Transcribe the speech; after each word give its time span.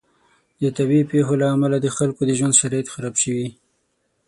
د 0.61 0.63
طبعي 0.77 1.01
پیښو 1.11 1.33
له 1.41 1.47
امله 1.55 1.77
د 1.81 1.87
خلکو 1.97 2.21
د 2.25 2.31
ژوند 2.39 2.57
شرایط 2.59 2.87
خراب 2.93 3.15
شوي. 3.23 3.47